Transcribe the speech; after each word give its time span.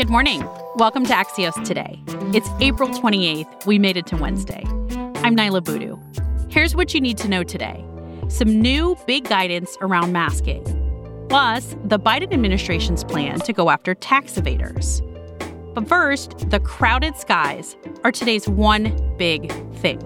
Good 0.00 0.08
morning. 0.08 0.48
Welcome 0.76 1.04
to 1.04 1.12
Axios 1.12 1.62
Today. 1.62 2.02
It's 2.32 2.48
April 2.58 2.88
28th. 2.88 3.66
We 3.66 3.78
made 3.78 3.98
it 3.98 4.06
to 4.06 4.16
Wednesday. 4.16 4.62
I'm 5.16 5.36
Niala 5.36 5.62
Boodhoo. 5.62 5.98
Here's 6.48 6.74
what 6.74 6.94
you 6.94 7.02
need 7.02 7.18
to 7.18 7.28
know 7.28 7.44
today 7.44 7.84
some 8.28 8.48
new 8.48 8.96
big 9.06 9.28
guidance 9.28 9.76
around 9.82 10.10
masking, 10.10 10.64
plus 11.28 11.76
the 11.84 11.98
Biden 11.98 12.32
administration's 12.32 13.04
plan 13.04 13.40
to 13.40 13.52
go 13.52 13.68
after 13.68 13.94
tax 13.94 14.36
evaders. 14.36 15.04
But 15.74 15.86
first, 15.86 16.48
the 16.48 16.60
crowded 16.60 17.18
skies 17.18 17.76
are 18.02 18.10
today's 18.10 18.48
one 18.48 18.96
big 19.18 19.52
thing. 19.80 20.00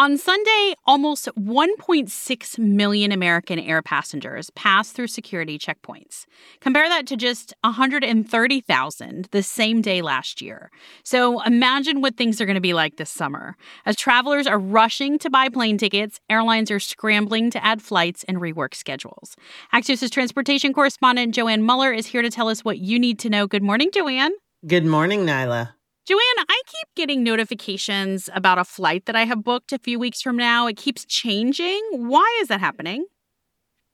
On 0.00 0.16
Sunday, 0.16 0.72
almost 0.86 1.28
1.6 1.38 2.58
million 2.58 3.12
American 3.12 3.58
air 3.58 3.82
passengers 3.82 4.48
passed 4.54 4.96
through 4.96 5.08
security 5.08 5.58
checkpoints. 5.58 6.24
Compare 6.60 6.88
that 6.88 7.06
to 7.08 7.18
just 7.18 7.52
130,000 7.64 9.28
the 9.30 9.42
same 9.42 9.82
day 9.82 10.00
last 10.00 10.40
year. 10.40 10.70
So 11.04 11.42
imagine 11.42 12.00
what 12.00 12.16
things 12.16 12.40
are 12.40 12.46
going 12.46 12.54
to 12.54 12.62
be 12.62 12.72
like 12.72 12.96
this 12.96 13.10
summer. 13.10 13.58
As 13.84 13.94
travelers 13.94 14.46
are 14.46 14.58
rushing 14.58 15.18
to 15.18 15.28
buy 15.28 15.50
plane 15.50 15.76
tickets, 15.76 16.18
airlines 16.30 16.70
are 16.70 16.80
scrambling 16.80 17.50
to 17.50 17.62
add 17.62 17.82
flights 17.82 18.24
and 18.24 18.38
rework 18.38 18.74
schedules. 18.74 19.36
Axios' 19.74 20.10
transportation 20.10 20.72
correspondent 20.72 21.34
Joann 21.34 21.60
Muller 21.60 21.92
is 21.92 22.06
here 22.06 22.22
to 22.22 22.30
tell 22.30 22.48
us 22.48 22.64
what 22.64 22.78
you 22.78 22.98
need 22.98 23.18
to 23.18 23.28
know. 23.28 23.46
Good 23.46 23.62
morning, 23.62 23.90
Joann. 23.90 24.30
Good 24.66 24.86
morning, 24.86 25.26
Niala. 25.26 25.74
Joann, 26.10 26.44
I 26.48 26.62
keep 26.66 26.88
getting 26.96 27.22
notifications 27.22 28.28
about 28.34 28.58
a 28.58 28.64
flight 28.64 29.06
that 29.06 29.14
I 29.14 29.26
have 29.26 29.44
booked 29.44 29.72
a 29.72 29.78
few 29.78 29.96
weeks 29.96 30.20
from 30.20 30.36
now. 30.36 30.66
It 30.66 30.76
keeps 30.76 31.04
changing. 31.04 31.80
Why 31.92 32.40
is 32.42 32.48
that 32.48 32.58
happening? 32.58 33.06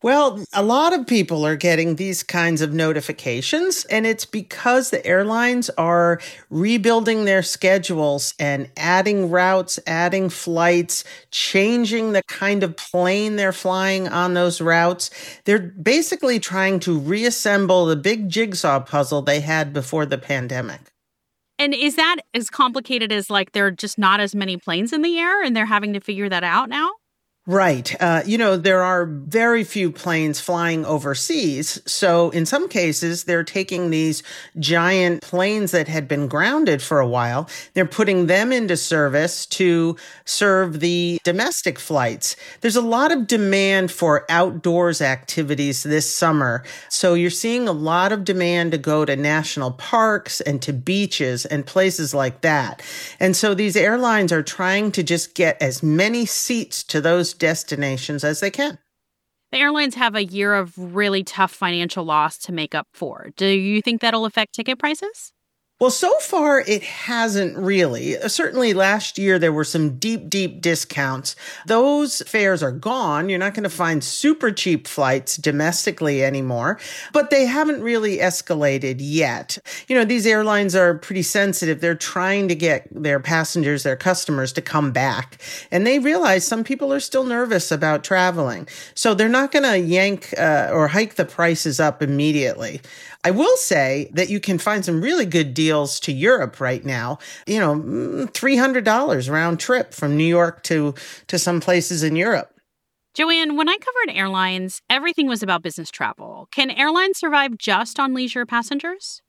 Well, 0.03 0.43
a 0.55 0.63
lot 0.63 0.95
of 0.95 1.07
people 1.07 1.45
are 1.45 1.57
getting 1.57 1.97
these 1.97 2.23
kinds 2.23 2.63
of 2.63 2.73
notifications, 2.73 3.85
and 3.87 4.07
it's 4.07 4.25
because 4.25 4.89
the 4.89 5.05
airlines 5.05 5.69
are 5.77 6.19
rebuilding 6.49 7.27
their 7.27 7.43
schedules 7.43 8.33
and 8.39 8.71
adding 8.79 9.31
routes, 9.31 9.79
adding 9.87 10.31
flights, 10.31 11.05
changing 11.31 12.13
the 12.13 12.23
kind 12.23 12.63
of 12.63 12.79
plane 12.79 13.37
they're 13.37 13.53
flying 13.53 14.09
on 14.09 14.33
those 14.33 14.63
routes. 14.63 15.11
They're 15.45 15.59
basically 15.59 16.41
trying 16.41 16.81
to 16.81 16.99
reassemble 16.99 17.85
the 17.85 17.97
big 17.97 18.31
jigsaw 18.31 18.81
puzzle 18.81 19.21
they 19.21 19.41
had 19.41 19.75
before 19.75 20.07
the 20.07 20.17
pandemic. 20.17 20.81
And 21.59 21.75
is 21.75 21.97
that 21.97 22.17
as 22.35 22.51
complicated 22.51 23.13
as 23.13 23.31
like 23.31 23.53
there 23.53 23.67
are 23.67 23.71
just 23.71 23.99
not 23.99 24.21
as 24.21 24.35
many 24.35 24.57
planes 24.57 24.93
in 24.93 25.03
the 25.03 25.19
air 25.19 25.43
and 25.43 25.57
they're 25.57 25.67
having 25.67 25.93
to 25.95 26.01
figure 26.01 26.29
that 26.29 26.45
out 26.45 26.69
now? 26.69 26.91
Right. 27.49 27.95
Uh, 28.03 28.25
you 28.27 28.39
know, 28.39 28.57
there 28.57 28.83
are 28.83 29.07
very 29.07 29.63
few 29.63 29.93
planes 29.93 30.41
flying 30.41 30.85
overseas. 30.85 31.81
So 31.87 32.31
in 32.31 32.45
some 32.45 32.69
cases, 32.69 33.23
they're 33.23 33.45
taking 33.45 33.91
these 33.91 34.25
giant 34.59 35.23
planes 35.23 35.71
that 35.71 35.87
had 35.87 36.09
been 36.09 36.27
grounded 36.27 36.83
for 36.83 36.99
a 36.99 37.07
while. 37.07 37.49
They're 37.75 37.87
putting 37.87 38.27
them 38.27 38.53
into 38.53 38.77
service 38.77 39.47
to 39.47 39.97
serve 40.25 40.81
the 40.81 41.21
domestic 41.23 41.79
flights. 41.79 42.35
There's 42.63 42.75
a 42.75 42.83
lot 42.83 43.13
of 43.13 43.29
demand 43.29 43.93
for 43.93 44.27
outdoors 44.29 45.01
activities 45.01 45.85
this 45.85 46.13
summer. 46.13 46.65
So 46.89 47.15
you're 47.15 47.31
seeing 47.31 47.69
a 47.69 47.73
lot 47.73 48.11
of 48.11 48.25
demand 48.25 48.73
to 48.73 48.79
go 48.79 49.05
to 49.05 49.15
national 49.15 49.71
parks 49.71 50.41
and 50.41 50.61
to 50.63 50.73
beaches 50.73 51.47
and 51.47 51.65
places 51.65 52.13
like 52.13 52.41
that. 52.41 52.83
And 53.21 53.37
so 53.37 53.55
these 53.55 53.77
airlines 53.77 54.33
are 54.33 54.43
trying 54.43 54.91
to 54.91 55.05
just 55.05 55.37
get 55.37 55.63
as 55.63 55.81
many 55.81 56.27
seats 56.27 56.83
to 56.83 57.01
those 57.01 57.36
destinations 57.39 58.25
as 58.25 58.41
they 58.41 58.51
can. 58.51 58.79
The 59.53 59.59
airlines 59.59 59.95
have 59.95 60.15
a 60.15 60.25
year 60.25 60.55
of 60.55 60.73
really 60.77 61.23
tough 61.23 61.53
financial 61.53 62.05
loss 62.05 62.37
to 62.39 62.53
make 62.53 62.75
up 62.75 62.89
for. 62.93 63.31
Do 63.37 63.47
you 63.47 63.81
think 63.81 64.01
that'll 64.01 64.25
affect 64.25 64.55
ticket 64.55 64.79
prices? 64.79 65.33
Well, 65.79 65.91
so 65.91 66.11
far 66.21 66.61
it 66.61 66.83
hasn't 66.83 67.55
really. 67.59 68.15
Certainly 68.29 68.73
last 68.73 69.19
year 69.19 69.39
there 69.39 69.53
were 69.53 69.63
some 69.63 69.99
deep, 69.99 70.31
deep 70.31 70.63
discounts. 70.63 71.37
Those 71.67 72.23
fares 72.23 72.63
are 72.63 72.73
gone. 72.73 73.29
You're 73.29 73.39
not 73.39 73.53
going 73.53 73.65
to 73.65 73.69
find 73.69 74.03
super 74.03 74.51
cheap 74.51 74.89
flights 74.89 75.37
domestically 75.37 76.25
anymore, 76.25 76.79
but 77.13 77.29
they 77.29 77.45
haven't 77.45 77.83
really 77.83 78.17
escalated 78.17 78.97
yet. 79.01 79.59
You 79.87 79.97
know, 79.97 80.07
these 80.07 80.27
airlines 80.27 80.75
are 80.75 80.95
pretty 80.95 81.23
sensitive. 81.23 81.83
They're 81.83 81.95
trying 81.95 82.49
to 82.49 82.55
get 82.55 82.89
their 82.91 83.21
passengers, 83.21 83.83
their 83.83 83.97
customers 83.97 84.55
to 84.55 84.63
come 84.63 84.93
back. 84.93 85.37
And 85.71 85.87
they 85.87 85.99
realize 85.99 86.47
some 86.47 86.65
people 86.65 86.91
are 86.91 87.01
still 87.01 87.25
nervous 87.25 87.71
about 87.71 88.03
traveling. 88.03 88.67
So 88.95 89.13
they're 89.13 89.29
not 89.29 89.53
going 89.53 89.65
to 89.71 89.79
yank 89.79 90.33
uh, 90.39 90.71
or 90.73 90.89
hike 90.89 91.17
the 91.17 91.27
prices 91.27 91.81
up 91.81 92.03
immediately. 92.03 92.81
I 93.27 93.33
will 93.33 93.57
say 93.57 94.09
that 94.13 94.31
you 94.31 94.39
can 94.39 94.57
find 94.57 94.85
some 94.85 95.01
really 95.01 95.27
good 95.27 95.53
deals 95.53 95.99
to 95.99 96.13
Europe 96.13 96.61
right 96.61 96.85
now. 96.85 97.19
You 97.45 97.59
know, 97.59 97.75
$300 98.29 99.31
round 99.33 99.59
trip 99.59 99.93
from 99.93 100.17
New 100.17 100.23
York 100.23 100.63
to, 100.65 100.95
to 101.27 101.37
some 101.37 101.61
places 101.61 102.05
in 102.05 102.15
Europe. 102.15 102.55
Joann, 103.19 103.57
when 103.57 103.69
I 103.69 103.79
covered 103.79 104.17
airlines, 104.17 104.81
everything 104.89 105.27
was 105.27 105.43
about 105.43 105.65
business 105.65 105.91
travel. 105.91 106.47
Can 106.53 106.71
airlines 106.71 107.19
survive 107.19 107.59
just 107.59 107.99
on 107.99 108.15
leisure 108.15 108.47
passengers? 108.47 109.23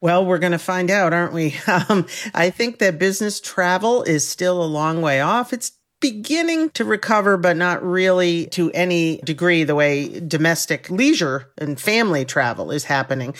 Well, 0.00 0.26
we're 0.26 0.38
going 0.38 0.50
to 0.50 0.58
find 0.58 0.90
out, 0.90 1.12
aren't 1.12 1.32
we? 1.32 1.54
Um, 1.68 2.06
I 2.34 2.50
think 2.50 2.78
that 2.78 2.98
business 2.98 3.40
travel 3.40 4.02
is 4.02 4.26
still 4.26 4.60
a 4.60 4.66
long 4.66 5.00
way 5.00 5.20
off. 5.20 5.52
It's 5.52 5.77
beginning 6.00 6.70
to 6.70 6.84
recover, 6.84 7.36
but 7.36 7.56
not 7.56 7.82
really 7.82 8.46
to 8.46 8.70
any 8.72 9.18
degree 9.24 9.64
the 9.64 9.74
way 9.74 10.20
domestic 10.20 10.90
leisure 10.90 11.50
and 11.58 11.80
family 11.80 12.24
travel 12.24 12.70
is 12.70 12.84
happening. 12.84 13.34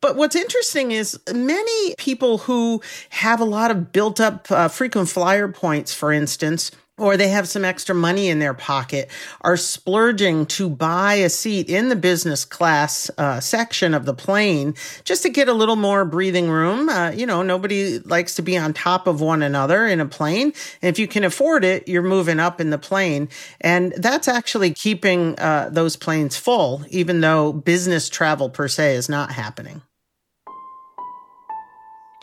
But 0.00 0.16
what's 0.16 0.36
interesting 0.36 0.92
is 0.92 1.18
many 1.32 1.94
people 1.96 2.38
who 2.38 2.82
have 3.08 3.40
a 3.40 3.44
lot 3.44 3.70
of 3.70 3.90
built 3.90 4.20
up 4.20 4.50
uh, 4.50 4.68
frequent 4.68 5.08
flyer 5.08 5.48
points, 5.48 5.94
for 5.94 6.12
instance, 6.12 6.70
or 6.96 7.16
they 7.16 7.28
have 7.28 7.48
some 7.48 7.64
extra 7.64 7.94
money 7.94 8.28
in 8.28 8.38
their 8.38 8.54
pocket, 8.54 9.10
are 9.40 9.56
splurging 9.56 10.46
to 10.46 10.68
buy 10.68 11.14
a 11.14 11.28
seat 11.28 11.68
in 11.68 11.88
the 11.88 11.96
business 11.96 12.44
class 12.44 13.10
uh, 13.18 13.40
section 13.40 13.94
of 13.94 14.04
the 14.04 14.14
plane 14.14 14.74
just 15.02 15.22
to 15.22 15.28
get 15.28 15.48
a 15.48 15.52
little 15.52 15.74
more 15.74 16.04
breathing 16.04 16.48
room. 16.48 16.88
Uh, 16.88 17.10
you 17.10 17.26
know, 17.26 17.42
nobody 17.42 17.98
likes 18.00 18.36
to 18.36 18.42
be 18.42 18.56
on 18.56 18.72
top 18.72 19.08
of 19.08 19.20
one 19.20 19.42
another 19.42 19.86
in 19.86 20.00
a 20.00 20.06
plane. 20.06 20.52
And 20.82 20.88
if 20.88 20.98
you 20.98 21.08
can 21.08 21.24
afford 21.24 21.64
it, 21.64 21.88
you're 21.88 22.02
moving 22.02 22.38
up 22.38 22.60
in 22.60 22.70
the 22.70 22.78
plane. 22.78 23.28
And 23.60 23.92
that's 23.96 24.28
actually 24.28 24.72
keeping 24.72 25.36
uh, 25.40 25.70
those 25.72 25.96
planes 25.96 26.36
full, 26.36 26.84
even 26.90 27.20
though 27.20 27.52
business 27.52 28.08
travel 28.08 28.50
per 28.50 28.68
se 28.68 28.94
is 28.94 29.08
not 29.08 29.32
happening. 29.32 29.82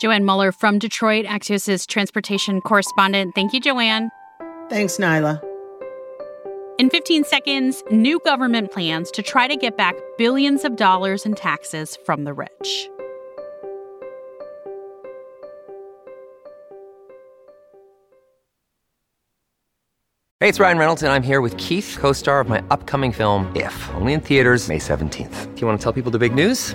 Joann 0.02 0.24
Muller 0.24 0.50
from 0.50 0.78
Detroit, 0.78 1.26
Axios' 1.26 1.86
transportation 1.86 2.60
correspondent. 2.62 3.34
Thank 3.36 3.52
you, 3.52 3.60
Joann. 3.60 4.08
Thanks, 4.72 4.96
Niala. 4.96 5.38
In 6.78 6.88
15 6.88 7.24
seconds, 7.24 7.82
new 7.90 8.18
government 8.20 8.72
plans 8.72 9.10
to 9.10 9.22
try 9.22 9.46
to 9.46 9.54
get 9.54 9.76
back 9.76 9.94
billions 10.16 10.64
of 10.64 10.76
dollars 10.76 11.26
in 11.26 11.34
taxes 11.34 11.98
from 12.06 12.24
the 12.24 12.32
rich. 12.32 12.88
Hey, 20.40 20.48
it's 20.48 20.58
Ryan 20.58 20.78
Reynolds, 20.78 21.02
and 21.02 21.12
I'm 21.12 21.22
here 21.22 21.42
with 21.42 21.54
Keith, 21.58 21.98
co 22.00 22.14
star 22.14 22.40
of 22.40 22.48
my 22.48 22.62
upcoming 22.70 23.12
film, 23.12 23.52
If, 23.54 23.90
only 23.96 24.14
in 24.14 24.20
theaters, 24.20 24.68
May 24.68 24.78
17th. 24.78 25.54
Do 25.54 25.60
you 25.60 25.66
want 25.66 25.78
to 25.78 25.82
tell 25.82 25.92
people 25.92 26.10
the 26.10 26.18
big 26.18 26.34
news? 26.34 26.74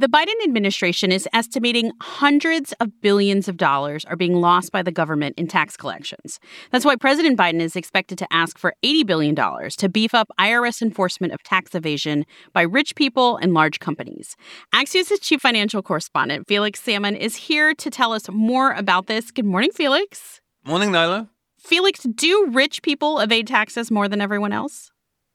The 0.00 0.08
Biden 0.08 0.42
administration 0.44 1.12
is 1.12 1.28
estimating 1.34 1.92
hundreds 2.00 2.72
of 2.80 3.02
billions 3.02 3.48
of 3.48 3.58
dollars 3.58 4.02
are 4.06 4.16
being 4.16 4.40
lost 4.40 4.72
by 4.72 4.82
the 4.82 4.90
government 4.90 5.34
in 5.36 5.46
tax 5.46 5.76
collections. 5.76 6.40
That's 6.70 6.86
why 6.86 6.96
President 6.96 7.38
Biden 7.38 7.60
is 7.60 7.76
expected 7.76 8.16
to 8.16 8.26
ask 8.32 8.56
for 8.56 8.72
$80 8.82 9.04
billion 9.04 9.34
to 9.34 9.88
beef 9.90 10.14
up 10.14 10.28
IRS 10.38 10.80
enforcement 10.80 11.34
of 11.34 11.42
tax 11.42 11.74
evasion 11.74 12.24
by 12.54 12.62
rich 12.62 12.94
people 12.94 13.36
and 13.36 13.52
large 13.52 13.78
companies. 13.78 14.36
Axios' 14.74 15.20
chief 15.20 15.42
financial 15.42 15.82
correspondent, 15.82 16.48
Felix 16.48 16.80
Salmon, 16.80 17.14
is 17.14 17.36
here 17.36 17.74
to 17.74 17.90
tell 17.90 18.14
us 18.14 18.30
more 18.30 18.72
about 18.72 19.06
this. 19.06 19.30
Good 19.30 19.44
morning, 19.44 19.70
Felix. 19.70 20.40
Morning, 20.64 20.92
Niala. 20.92 21.28
Felix, 21.58 22.04
do 22.04 22.46
rich 22.50 22.80
people 22.80 23.20
evade 23.20 23.46
taxes 23.46 23.90
more 23.90 24.08
than 24.08 24.22
everyone 24.22 24.54
else? 24.54 24.92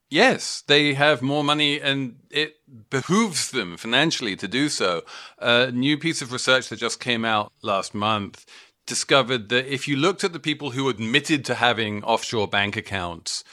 Yes, 0.10 0.64
they 0.68 0.94
have 0.94 1.22
more 1.22 1.44
money 1.44 1.82
and 1.82 2.18
it 2.30 2.56
behooves 2.90 3.52
them 3.52 3.76
financially 3.76 4.36
to 4.36 4.48
do 4.48 4.70
so. 4.70 5.04
A 5.40 5.72
new 5.72 5.98
piece 5.98 6.22
of 6.22 6.32
research 6.32 6.70
that 6.70 6.78
just 6.78 7.00
came 7.00 7.26
out 7.26 7.52
last 7.62 7.96
month 7.96 8.46
discovered 8.86 9.50
that 9.50 9.66
if 9.66 9.88
you 9.88 9.96
looked 9.96 10.24
at 10.24 10.32
the 10.32 10.40
people 10.40 10.72
who 10.72 10.90
admitted 10.90 11.44
to 11.46 11.56
having 11.56 12.04
offshore 12.04 12.48
bank 12.48 12.78
accounts 12.78 13.44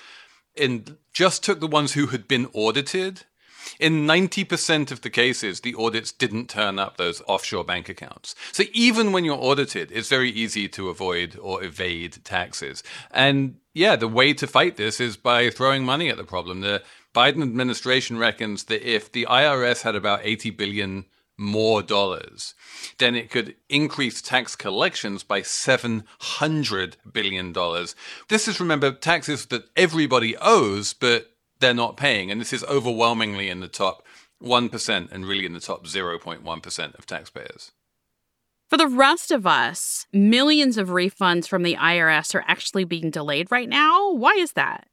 and 0.57 0.99
just 1.13 1.43
took 1.43 1.61
the 1.61 1.67
ones 1.67 1.95
who 1.95 2.09
had 2.09 2.29
been 2.29 2.49
audited, 2.53 3.25
in 3.79 4.07
90% 4.07 4.91
of 4.91 5.03
the 5.03 5.11
cases, 5.11 5.61
the 5.61 5.75
audits 5.75 6.13
didn't 6.13 6.49
turn 6.49 6.79
up 6.79 6.97
those 6.97 7.23
offshore 7.27 7.65
bank 7.65 7.89
accounts. 7.89 8.35
So 8.53 8.65
even 8.73 9.13
when 9.13 9.25
you're 9.25 9.37
audited, 9.37 9.91
it's 9.93 10.09
very 10.09 10.31
easy 10.31 10.69
to 10.71 10.89
avoid 10.89 11.39
or 11.41 11.63
evade 11.63 12.19
taxes. 12.25 12.83
And 13.11 13.57
yeah, 13.75 13.97
the 13.97 14.09
way 14.09 14.35
to 14.35 14.47
fight 14.47 14.77
this 14.77 15.01
is 15.01 15.17
by 15.17 15.51
throwing 15.51 15.85
money 15.85 16.09
at 16.09 16.17
the 16.17 16.25
problem. 16.25 16.61
The 16.61 16.83
Biden 17.15 17.43
administration 17.43 18.19
reckons 18.19 18.65
that 18.65 18.89
if 18.89 19.11
the 19.11 19.27
IRS 19.29 19.83
had 19.83 19.95
about 19.95 20.21
80 20.23 20.51
billion 20.51 21.05
more 21.37 21.83
dollars, 21.83 22.55
then 22.99 23.15
it 23.15 23.31
could 23.31 23.57
increase 23.69 24.23
tax 24.23 24.55
collections 24.55 25.23
by 25.23 25.41
$700 25.41 26.95
billion. 27.13 27.53
This 28.29 28.49
is, 28.49 28.61
remember, 28.61 28.93
taxes 28.93 29.47
that 29.47 29.65
everybody 29.77 30.37
owes, 30.37 30.93
but 30.93 31.32
they're 31.63 31.73
not 31.73 31.97
paying. 31.97 32.31
And 32.31 32.39
this 32.39 32.53
is 32.53 32.65
overwhelmingly 32.65 33.49
in 33.49 33.61
the 33.61 33.69
top 33.69 34.07
1% 34.43 35.13
and 35.13 35.25
really 35.25 35.47
in 35.47 35.55
the 35.55 35.61
top 35.61 35.87
0.1% 35.87 36.99
of 36.99 37.07
taxpayers. 37.07 37.73
For 38.69 38.77
the 38.77 38.89
rest 38.89 39.31
of 39.31 39.47
us, 39.47 40.07
millions 40.13 40.77
of 40.79 40.89
refunds 40.89 41.47
from 41.47 41.63
the 41.63 41.77
IRS 41.77 42.35
are 42.35 42.45
actually 42.47 42.85
being 42.85 43.11
delayed 43.11 43.51
right 43.51 43.69
now. 43.69 44.13
Why 44.13 44.33
is 44.33 44.53
that? 44.53 44.87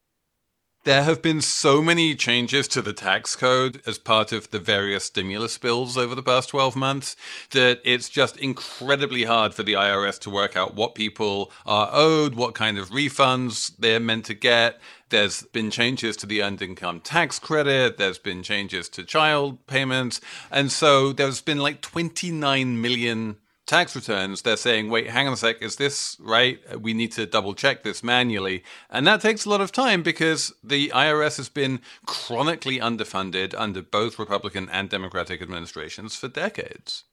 There 0.86 1.04
have 1.04 1.22
been 1.22 1.42
so 1.42 1.82
many 1.82 2.16
changes 2.16 2.66
to 2.70 2.82
the 2.82 2.94
tax 2.94 3.36
code 3.36 3.82
as 3.86 3.98
part 3.98 4.32
of 4.32 4.50
the 4.52 4.60
various 4.60 5.04
stimulus 5.04 5.58
bills 5.58 5.98
over 5.98 6.16
the 6.16 6.24
past 6.24 6.48
12 6.50 6.78
months 6.78 7.18
that 7.52 7.82
it's 7.84 8.08
just 8.08 8.38
incredibly 8.38 9.26
hard 9.26 9.54
for 9.54 9.62
the 9.62 9.74
IRS 9.74 10.18
to 10.22 10.30
work 10.30 10.56
out 10.56 10.76
what 10.76 10.96
people 10.96 11.52
are 11.66 11.90
owed, 11.92 12.36
what 12.36 12.56
kind 12.56 12.78
of 12.78 12.92
refunds 12.92 13.74
they're 13.78 14.00
meant 14.00 14.24
to 14.28 14.34
get. 14.34 14.80
There's 15.10 15.44
been 15.44 15.70
changes 15.70 16.16
to 16.18 16.26
the 16.26 16.42
earned 16.42 16.62
income 16.62 17.02
tax 17.02 17.40
credit. 17.40 17.98
There's 17.98 18.18
been 18.18 18.42
changes 18.42 18.88
to 18.90 19.04
child 19.04 19.68
payments. 19.68 20.22
And 20.50 20.72
so 20.72 21.12
there's 21.12 21.42
been 21.42 21.60
like 21.60 21.82
29 21.82 22.82
million 22.82 23.36
tax 23.70 23.96
returns, 23.96 24.42
they're 24.42 24.58
saying, 24.58 24.90
wait, 24.90 25.08
hang 25.12 25.28
on 25.28 25.34
a 25.34 25.38
sec, 25.38 25.62
is 25.62 25.76
this 25.76 26.18
right? 26.20 26.60
We 26.82 26.94
need 26.96 27.12
to 27.14 27.28
double 27.28 27.54
check 27.54 27.84
this 27.84 28.04
manually. 28.04 28.64
And 28.90 29.06
that 29.06 29.22
takes 29.22 29.46
a 29.46 29.50
lot 29.50 29.62
of 29.62 29.72
time 29.72 30.02
because 30.02 30.52
the 30.64 30.90
IRS 30.90 31.38
has 31.38 31.50
been 31.50 31.80
chronically 32.08 32.80
underfunded 32.80 33.54
under 33.56 33.84
both 33.84 34.18
Republican 34.18 34.68
and 34.72 34.90
Democratic 34.90 35.42
administrations 35.42 36.16
for 36.16 36.28
decades. 36.28 37.04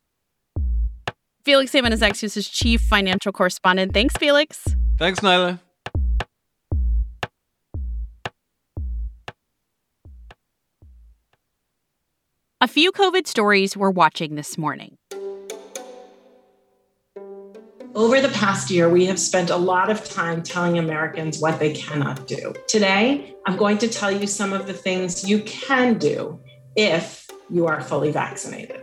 Felix 1.45 1.71
Salmon 1.73 1.93
is 1.93 2.01
Axios' 2.01 2.51
chief 2.51 2.81
financial 2.81 3.33
correspondent. 3.33 3.93
Thanks, 3.93 4.17
Felix. 4.17 4.65
Thanks, 4.99 5.21
Niala. 5.21 5.61
A 12.63 12.67
few 12.67 12.91
COVID 12.91 13.27
stories 13.27 13.77
we're 13.77 13.91
watching 13.91 14.35
this 14.35 14.57
morning. 14.57 14.97
Over 18.17 18.29
the 18.29 18.35
past 18.35 18.71
year, 18.71 18.89
we 18.89 19.05
have 19.05 19.19
spent 19.19 19.51
a 19.51 19.57
lot 19.59 19.91
of 19.91 20.03
time 20.03 20.43
telling 20.43 20.79
Americans 20.79 21.39
what 21.39 21.59
they 21.59 21.75
cannot 21.75 22.27
do. 22.27 22.55
Today, 22.67 23.35
I'm 23.45 23.59
going 23.59 23.77
to 23.77 23.89
tell 23.89 24.11
you 24.11 24.27
some 24.27 24.55
of 24.55 24.67
the 24.67 24.73
things 24.73 25.29
you 25.29 25.43
can 25.43 25.99
do 25.99 26.41
if 26.77 27.29
you 27.51 27.67
are 27.67 27.83
fully 27.83 28.11
vaccinated. 28.11 28.81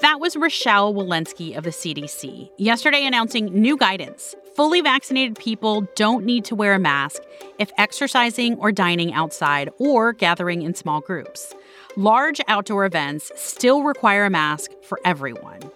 That 0.00 0.18
was 0.18 0.34
Rochelle 0.34 0.92
Walensky 0.92 1.56
of 1.56 1.62
the 1.62 1.70
CDC 1.70 2.50
yesterday 2.58 3.06
announcing 3.06 3.44
new 3.44 3.76
guidance. 3.76 4.34
Fully 4.56 4.80
vaccinated 4.80 5.38
people 5.38 5.86
don't 5.94 6.24
need 6.24 6.44
to 6.46 6.56
wear 6.56 6.74
a 6.74 6.80
mask 6.80 7.22
if 7.60 7.70
exercising 7.78 8.56
or 8.56 8.72
dining 8.72 9.12
outside 9.12 9.70
or 9.78 10.12
gathering 10.12 10.62
in 10.62 10.74
small 10.74 11.00
groups. 11.02 11.54
Large 11.96 12.40
outdoor 12.48 12.84
events 12.84 13.30
still 13.36 13.84
require 13.84 14.24
a 14.24 14.30
mask 14.30 14.72
for 14.82 14.98
everyone. 15.04 15.70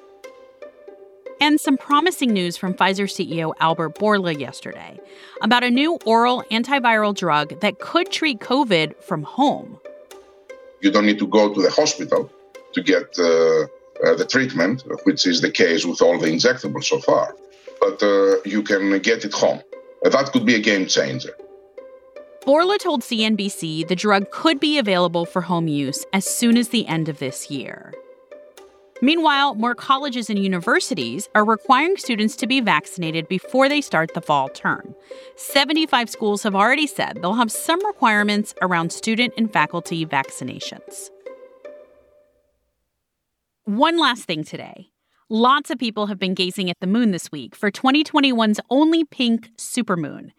And 1.40 1.60
some 1.60 1.76
promising 1.76 2.32
news 2.32 2.56
from 2.56 2.72
Pfizer 2.74 3.06
CEO 3.06 3.52
Albert 3.60 3.96
Bourla 3.96 4.38
yesterday 4.38 4.98
about 5.42 5.64
a 5.64 5.70
new 5.70 5.98
oral 6.06 6.42
antiviral 6.50 7.14
drug 7.14 7.60
that 7.60 7.78
could 7.78 8.10
treat 8.10 8.40
COVID 8.40 9.02
from 9.02 9.22
home. 9.22 9.78
You 10.80 10.90
don't 10.90 11.04
need 11.04 11.18
to 11.18 11.26
go 11.26 11.52
to 11.52 11.62
the 11.62 11.70
hospital 11.70 12.30
to 12.72 12.82
get 12.82 13.18
uh, 13.18 13.64
uh, 14.04 14.14
the 14.14 14.26
treatment, 14.28 14.84
which 15.04 15.26
is 15.26 15.40
the 15.40 15.50
case 15.50 15.84
with 15.84 16.00
all 16.00 16.18
the 16.18 16.26
injectables 16.26 16.84
so 16.84 17.00
far, 17.00 17.34
but 17.80 18.02
uh, 18.02 18.36
you 18.44 18.62
can 18.62 18.98
get 19.00 19.24
it 19.24 19.32
home. 19.32 19.60
That 20.02 20.30
could 20.32 20.46
be 20.46 20.54
a 20.54 20.60
game 20.60 20.86
changer. 20.86 21.34
Bourla 22.46 22.78
told 22.78 23.02
CNBC 23.02 23.88
the 23.88 23.96
drug 23.96 24.30
could 24.30 24.60
be 24.60 24.78
available 24.78 25.26
for 25.26 25.42
home 25.42 25.66
use 25.68 26.06
as 26.12 26.24
soon 26.24 26.56
as 26.56 26.68
the 26.68 26.86
end 26.86 27.08
of 27.08 27.18
this 27.18 27.50
year. 27.50 27.92
Meanwhile, 29.02 29.54
more 29.56 29.74
colleges 29.74 30.30
and 30.30 30.38
universities 30.38 31.28
are 31.34 31.44
requiring 31.44 31.96
students 31.96 32.34
to 32.36 32.46
be 32.46 32.60
vaccinated 32.60 33.28
before 33.28 33.68
they 33.68 33.80
start 33.80 34.14
the 34.14 34.20
fall 34.20 34.48
term. 34.48 34.94
75 35.36 36.08
schools 36.08 36.42
have 36.42 36.54
already 36.54 36.86
said 36.86 37.18
they'll 37.20 37.34
have 37.34 37.52
some 37.52 37.84
requirements 37.86 38.54
around 38.62 38.92
student 38.92 39.34
and 39.36 39.52
faculty 39.52 40.06
vaccinations. 40.06 41.10
One 43.64 43.98
last 43.98 44.24
thing 44.24 44.44
today. 44.44 44.90
Lots 45.28 45.70
of 45.72 45.78
people 45.78 46.06
have 46.06 46.20
been 46.20 46.34
gazing 46.34 46.70
at 46.70 46.78
the 46.80 46.86
moon 46.86 47.10
this 47.10 47.32
week 47.32 47.56
for 47.56 47.68
2021's 47.68 48.60
only 48.70 49.02
pink 49.02 49.50
supermoon. 49.56 50.30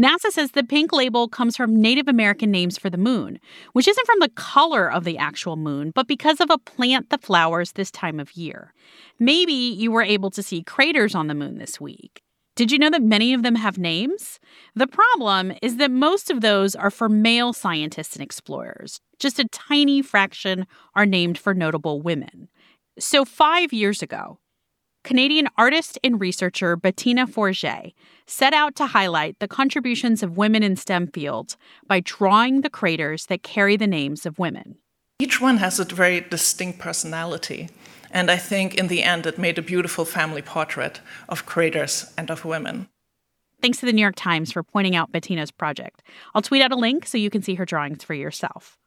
NASA 0.00 0.30
says 0.30 0.52
the 0.52 0.62
pink 0.62 0.92
label 0.92 1.26
comes 1.26 1.56
from 1.56 1.74
Native 1.74 2.06
American 2.06 2.52
names 2.52 2.78
for 2.78 2.88
the 2.88 2.96
moon, 2.96 3.40
which 3.72 3.88
isn't 3.88 4.06
from 4.06 4.20
the 4.20 4.28
color 4.28 4.88
of 4.88 5.02
the 5.02 5.18
actual 5.18 5.56
moon, 5.56 5.90
but 5.96 6.06
because 6.06 6.40
of 6.40 6.48
a 6.48 6.58
plant 6.58 7.10
that 7.10 7.24
flowers 7.24 7.72
this 7.72 7.90
time 7.90 8.20
of 8.20 8.36
year. 8.36 8.72
Maybe 9.18 9.52
you 9.52 9.90
were 9.90 10.04
able 10.04 10.30
to 10.30 10.44
see 10.44 10.62
craters 10.62 11.16
on 11.16 11.26
the 11.26 11.34
moon 11.34 11.58
this 11.58 11.80
week. 11.80 12.22
Did 12.54 12.70
you 12.70 12.78
know 12.78 12.90
that 12.90 13.02
many 13.02 13.34
of 13.34 13.42
them 13.42 13.56
have 13.56 13.78
names? 13.78 14.38
The 14.76 14.86
problem 14.86 15.54
is 15.60 15.78
that 15.78 15.90
most 15.90 16.30
of 16.30 16.40
those 16.40 16.76
are 16.76 16.90
for 16.90 17.08
male 17.08 17.52
scientists 17.52 18.14
and 18.14 18.22
explorers. 18.22 19.00
Just 19.18 19.40
a 19.40 19.48
tiny 19.48 20.02
fraction 20.02 20.68
are 20.94 21.04
named 21.04 21.36
for 21.36 21.52
notable 21.52 22.00
women. 22.00 22.48
So, 22.98 23.24
five 23.26 23.74
years 23.74 24.02
ago, 24.02 24.38
Canadian 25.04 25.48
artist 25.56 25.98
and 26.02 26.18
researcher 26.20 26.76
Bettina 26.76 27.26
Forget 27.26 27.92
set 28.26 28.54
out 28.54 28.74
to 28.76 28.86
highlight 28.86 29.38
the 29.38 29.46
contributions 29.46 30.22
of 30.22 30.38
women 30.38 30.62
in 30.62 30.76
STEM 30.76 31.08
fields 31.08 31.56
by 31.86 32.00
drawing 32.00 32.62
the 32.62 32.70
craters 32.70 33.26
that 33.26 33.42
carry 33.42 33.76
the 33.76 33.86
names 33.86 34.24
of 34.24 34.38
women. 34.38 34.78
Each 35.18 35.40
one 35.40 35.58
has 35.58 35.78
a 35.78 35.84
very 35.84 36.22
distinct 36.22 36.78
personality. 36.78 37.68
And 38.10 38.30
I 38.30 38.36
think 38.36 38.74
in 38.74 38.88
the 38.88 39.02
end, 39.02 39.26
it 39.26 39.38
made 39.38 39.58
a 39.58 39.62
beautiful 39.62 40.04
family 40.04 40.42
portrait 40.42 41.00
of 41.28 41.46
craters 41.46 42.12
and 42.16 42.30
of 42.30 42.44
women. 42.44 42.88
Thanks 43.60 43.78
to 43.80 43.86
the 43.86 43.92
New 43.92 44.02
York 44.02 44.16
Times 44.16 44.52
for 44.52 44.62
pointing 44.62 44.96
out 44.96 45.12
Bettina's 45.12 45.50
project. 45.50 46.02
I'll 46.34 46.42
tweet 46.42 46.62
out 46.62 46.72
a 46.72 46.76
link 46.76 47.06
so 47.06 47.18
you 47.18 47.30
can 47.30 47.42
see 47.42 47.54
her 47.54 47.64
drawings 47.64 48.04
for 48.04 48.14
yourself. 48.14 48.78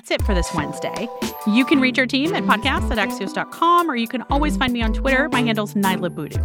That's 0.00 0.12
it 0.12 0.22
for 0.22 0.34
this 0.34 0.54
Wednesday. 0.54 1.08
You 1.46 1.66
can 1.66 1.78
reach 1.78 1.98
our 1.98 2.06
team 2.06 2.34
at 2.34 2.44
podcasts 2.44 2.90
at 2.90 2.96
axios.com, 2.96 3.90
or 3.90 3.96
you 3.96 4.08
can 4.08 4.22
always 4.30 4.56
find 4.56 4.72
me 4.72 4.80
on 4.80 4.94
Twitter. 4.94 5.28
My 5.30 5.42
handle's 5.42 5.74
Niala 5.74 6.14
Boodhoo. 6.14 6.42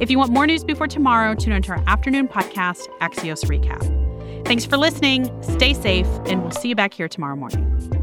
If 0.00 0.10
you 0.10 0.18
want 0.18 0.32
more 0.32 0.48
news 0.48 0.64
before 0.64 0.88
tomorrow, 0.88 1.36
tune 1.36 1.52
into 1.52 1.70
our 1.70 1.80
afternoon 1.86 2.26
podcast, 2.26 2.88
Axios 2.98 3.44
Recap. 3.44 4.44
Thanks 4.44 4.64
for 4.64 4.76
listening. 4.76 5.30
Stay 5.44 5.74
safe, 5.74 6.08
and 6.26 6.42
we'll 6.42 6.50
see 6.50 6.70
you 6.70 6.74
back 6.74 6.92
here 6.92 7.06
tomorrow 7.06 7.36
morning. 7.36 7.97